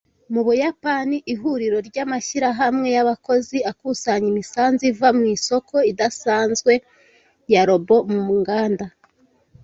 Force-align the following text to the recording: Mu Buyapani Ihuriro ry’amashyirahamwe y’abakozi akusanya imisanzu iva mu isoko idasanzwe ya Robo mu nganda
Mu 0.33 0.41
Buyapani 0.47 1.17
Ihuriro 1.33 1.77
ry’amashyirahamwe 1.87 2.87
y’abakozi 2.95 3.57
akusanya 3.71 4.27
imisanzu 4.33 4.83
iva 4.91 5.09
mu 5.17 5.23
isoko 5.35 5.75
idasanzwe 5.91 6.73
ya 7.53 7.61
Robo 7.69 7.95
mu 8.13 8.23
nganda 8.39 8.85